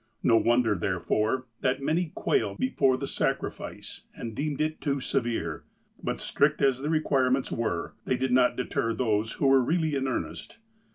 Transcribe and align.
No 0.23 0.35
wonder, 0.35 0.73
therefore, 0.73 1.45
that 1.59 1.79
many 1.79 2.11
quailed 2.15 2.57
before 2.57 2.97
the 2.97 3.05
sacrifice, 3.05 4.01
and 4.15 4.35
deemed 4.35 4.59
it 4.59 4.81
too 4.81 4.99
severe. 4.99 5.63
But, 6.01 6.19
strict 6.19 6.59
as 6.59 6.81
the 6.81 6.89
requirements 6.89 7.51
were, 7.51 7.93
they 8.05 8.17
did 8.17 8.31
not 8.31 8.55
deter 8.55 8.95
those 8.95 9.33
who 9.33 9.45
were 9.45 9.61
really 9.61 9.93
in 9.95 10.07
earnest. 10.07 10.57